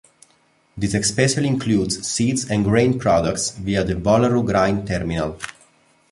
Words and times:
This 0.75 0.95
especially 0.95 1.47
includes 1.47 2.07
seeds 2.07 2.49
and 2.49 2.63
grain 2.65 2.97
products 2.97 3.51
via 3.51 3.83
the 3.83 3.93
Wallaroo 3.95 4.41
Grain 4.43 4.83
Terminal. 4.83 5.37